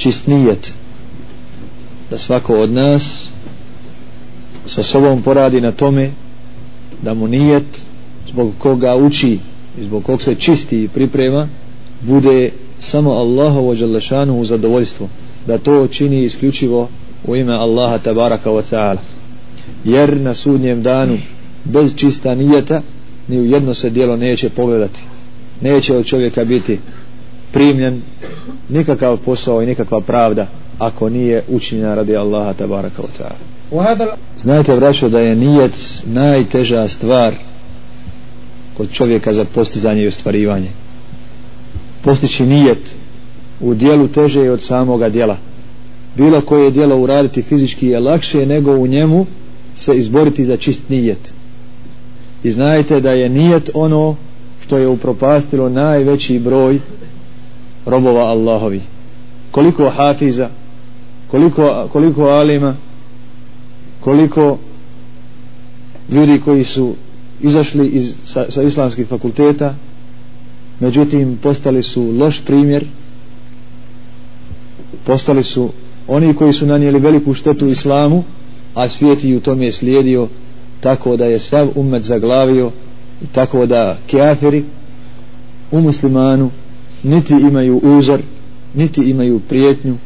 [0.00, 0.72] čist nijet.
[2.10, 3.28] Da svako od nas
[4.64, 6.10] sa sobom poradi na tome
[7.02, 7.86] da mu nijet
[8.28, 9.38] zbog koga uči
[9.78, 11.48] i zbog kog se čisti i priprema
[12.00, 15.08] bude samo Allahovo želešanu u zadovoljstvo
[15.46, 16.88] da to čini isključivo
[17.26, 18.98] u ime Allaha tabaraka wa ta'ala.
[19.84, 21.18] Jer na sudnjem danu
[21.64, 22.82] bez čista nijeta
[23.28, 25.02] ni u jedno se dijelo neće pogledati
[25.60, 26.78] neće od čovjeka biti
[27.52, 28.02] primljen
[28.68, 30.46] nikakav posao i nikakva pravda
[30.78, 34.16] ako nije učinjena radi Allaha tabaraka wa ta'ala.
[34.38, 37.34] Znajte vraćo da je nijec najteža stvar
[38.76, 40.68] kod čovjeka za postizanje i ostvarivanje.
[42.02, 42.96] Postići nijet
[43.60, 45.36] u dijelu teže je od samoga dijela.
[46.16, 49.26] Bilo koje dijelo uraditi fizički je lakše nego u njemu
[49.74, 51.32] se izboriti za čist nijet.
[52.42, 54.16] I znajte da je nijet ono
[54.66, 56.80] što je upropastilo najveći broj
[57.86, 58.80] robova Allahovi.
[59.50, 60.48] Koliko hafiza
[61.30, 62.76] koliko, koliko alima
[64.00, 64.58] koliko
[66.10, 66.94] ljudi koji su
[67.40, 69.74] izašli iz, sa, sa islamskih fakulteta
[70.80, 72.86] međutim postali su loš primjer
[75.06, 75.70] postali su
[76.08, 78.24] oni koji su nanijeli veliku štetu islamu
[78.74, 80.28] a svijet i u tome je slijedio
[80.80, 82.70] tako da je sav umet zaglavio
[83.22, 84.64] i tako da kafiri
[85.70, 86.50] u muslimanu
[87.02, 88.20] niti imaju uzor
[88.74, 89.96] niti imaju prijetnju.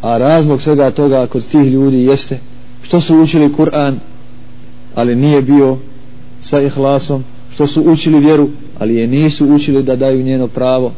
[0.00, 2.38] A razlog svega toga kod tih ljudi jeste
[2.82, 3.96] što su učili Kur'an
[4.94, 5.78] ali nije bio
[6.40, 8.48] sa ihlasom što su učili vjeru
[8.78, 10.92] ali je nisu učili da daju njeno pravo.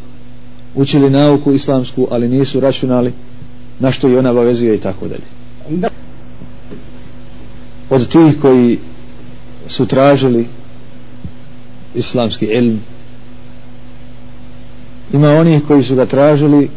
[0.75, 3.13] Učili nauku islamsku ali nisu računali
[3.79, 5.25] na što i ona obavezuje i tako dalje.
[7.91, 8.79] Od tih koji
[9.67, 10.47] su tražili
[11.95, 12.81] islamski ilm
[15.13, 16.69] ima onih koji su ga tražili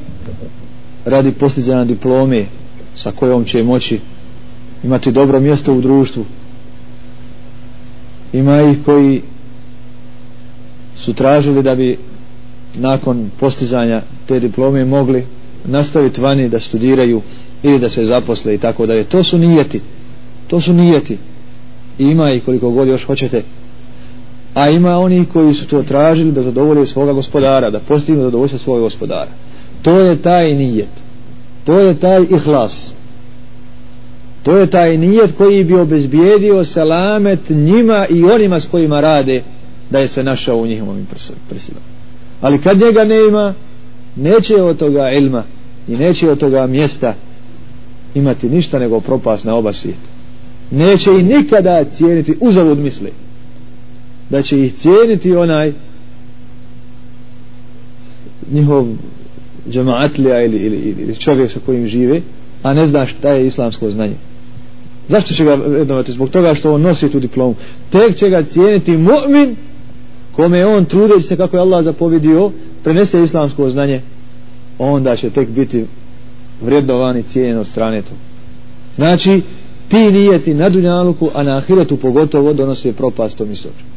[1.05, 2.45] radi postizanja diplome
[2.95, 3.99] sa kojom će moći
[4.83, 6.25] imati dobro mjesto u društvu.
[8.33, 9.21] Ima ih koji
[10.95, 11.97] su tražili da bi
[12.75, 15.25] nakon postizanja te diplome mogli
[15.65, 17.21] nastaviti vani da studiraju
[17.63, 19.03] ili da se zaposle i tako dalje.
[19.03, 19.81] To su nijeti.
[20.47, 21.17] To su nijeti.
[21.99, 23.43] I ima ih koliko god još hoćete
[24.53, 28.81] a ima oni koji su to tražili da zadovolje svoga gospodara da postignu zadovoljstvo svoga
[28.81, 29.31] gospodara.
[29.81, 30.89] To je taj nijet.
[31.65, 32.93] To je taj ihlas.
[34.43, 39.43] To je taj nijet koji bi obezbijedio salamet njima i onima s kojima rade
[39.89, 41.07] da je se našao u njihovom
[41.49, 41.81] prsilom
[42.41, 43.53] ali kad njega ne ima
[44.15, 45.43] neće od toga ilma
[45.87, 47.13] i neće od toga mjesta
[48.15, 50.09] imati ništa nego propast na oba svijeta.
[50.71, 53.11] Neće i nikada cijeniti uzavud misli
[54.31, 55.73] da će ih cijeniti onaj
[58.51, 58.87] njihov
[59.69, 62.21] džemaatlija ili, ili, ili čovjek sa kojim žive
[62.63, 64.15] a ne zna šta je islamsko znanje.
[65.07, 66.11] Zašto će ga vrednovati?
[66.11, 67.55] Zbog toga što on nosi tu diplomu.
[67.89, 69.55] Tek će ga cijeniti mu'min
[70.35, 72.51] kome je on trudeći se kako je Allah zapovidio
[72.83, 74.01] prenese islamsko znanje
[74.79, 75.85] onda će tek biti
[76.61, 78.11] vrednovan i cijenjen od strane to
[78.95, 79.41] znači
[79.89, 83.90] ti nijeti na dunjaluku a na ahiretu pogotovo donose propast tom istoču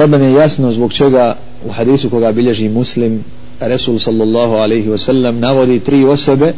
[0.00, 3.24] sad nam je jasno zbog čega u hadisu koga bilježi muslim
[3.60, 6.54] Resul sallallahu alaihi wasallam navodi tri osobe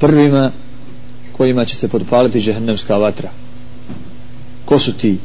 [0.00, 0.50] prvima
[1.36, 3.30] kojima će se podpaliti žehennemska vatra.
[4.64, 5.18] Ko su ti?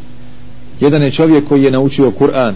[0.80, 2.54] Jedan je čovjek koji je naučio Kur'an.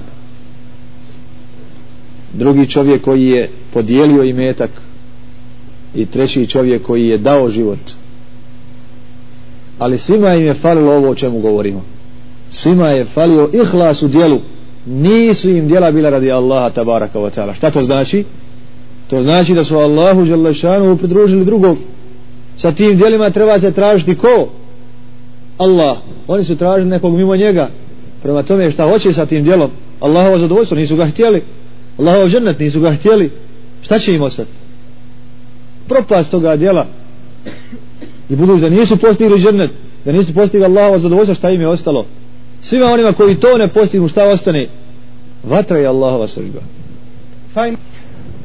[2.33, 4.71] Drugi čovjek koji je podijelio imetak.
[5.95, 7.79] I treći čovjek koji je dao život.
[9.79, 11.98] Ali svima im je falilo ovo o čemu govorimo
[12.49, 14.39] svima je falio ihlas u dijelu.
[14.85, 17.53] Nisu im dijela bila radi Allaha tabaraka wa ta'ala.
[17.53, 18.25] Šta to znači?
[19.09, 21.77] to znači da su Allahu Đalešanu pridružili drugog.
[22.55, 24.49] Sa tim dijelima treba se tražiti ko?
[25.57, 25.97] Allah.
[26.27, 27.69] Oni su tražili nekog mimo njega.
[28.23, 29.69] Prema tome šta hoće sa tim dijelom?
[29.99, 31.43] Allahovo zadovoljstvo nisu ga htjeli.
[31.97, 33.31] Allahov džennet nisu ga htjeli.
[33.81, 34.49] Šta će im ostati?
[35.87, 36.85] Propast toga dijela.
[38.29, 39.71] I budući da nisu postigli džennet
[40.05, 42.05] da nisu postigli Allahovo zadovoljstvo šta im je ostalo?
[42.61, 44.67] Svima onima koji to ne postignu šta ostane?
[45.43, 46.59] Vatra je Allahova sržba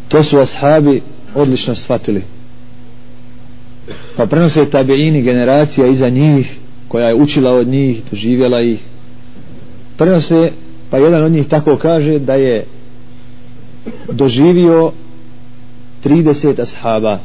[0.08, 1.02] to su ashabi
[1.34, 2.22] odlično shvatili.
[4.16, 6.56] Pa prenose tabiini generacija iza njih
[6.88, 8.80] koja je učila od njih doživjela ih.
[9.96, 10.50] Prenose
[10.90, 12.64] pa jedan od njih tako kaže da je
[14.12, 14.92] doživio
[16.04, 17.18] 30 ashaba.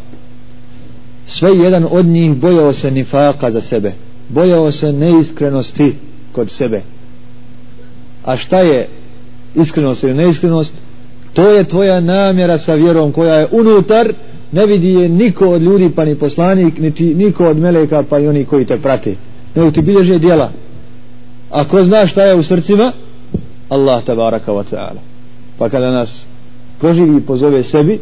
[1.26, 3.94] Sve jedan od njih bojao se nifaka za sebe
[4.30, 5.96] bojao se neiskrenosti
[6.40, 6.82] kod sebe.
[8.24, 8.88] A šta je
[9.56, 10.74] iskrenost ili neiskrenost?
[11.34, 14.14] To je tvoja namjera sa vjerom koja je unutar
[14.52, 18.28] ne vidi je niko od ljudi pa ni poslanik niti niko od meleka pa i
[18.28, 19.16] oni koji te prate.
[19.56, 20.52] Nego ti bilježe djela.
[21.52, 22.94] A ko zna šta je u srcima?
[23.70, 25.02] Allah tabaraka wa ta'ala.
[25.58, 26.28] Pa kada nas
[26.80, 28.00] proživi i pozove sebi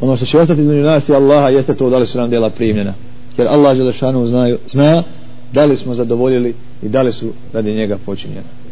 [0.00, 2.50] ono što će ostati između nas i Allaha jeste to da li su nam djela
[2.50, 2.94] primljena.
[3.36, 5.02] Jer Allah Želešanu zna, zna
[5.54, 8.54] da li smo zadovoljili i da li su radi njega počinjena